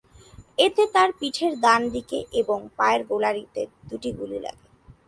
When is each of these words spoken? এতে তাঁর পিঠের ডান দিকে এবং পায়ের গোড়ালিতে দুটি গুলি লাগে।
এতে 0.57 0.83
তাঁর 0.93 1.09
পিঠের 1.19 1.53
ডান 1.61 1.81
দিকে 1.95 2.19
এবং 2.41 2.59
পায়ের 2.77 3.01
গোড়ালিতে 3.09 3.61
দুটি 3.89 4.09
গুলি 4.17 4.39
লাগে। 4.45 4.65